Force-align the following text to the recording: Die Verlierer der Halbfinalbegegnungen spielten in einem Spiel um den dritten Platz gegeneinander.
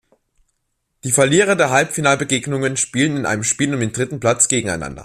Die 1.03 1.11
Verlierer 1.11 1.55
der 1.55 1.69
Halbfinalbegegnungen 1.69 2.75
spielten 2.75 3.17
in 3.17 3.25
einem 3.27 3.43
Spiel 3.43 3.71
um 3.71 3.81
den 3.81 3.91
dritten 3.93 4.19
Platz 4.19 4.47
gegeneinander. 4.47 4.99